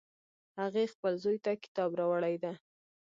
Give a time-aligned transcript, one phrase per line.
[0.61, 2.53] هغې خپل زوی ته کتاب راوړی ده